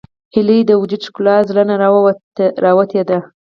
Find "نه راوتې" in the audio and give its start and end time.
1.69-3.01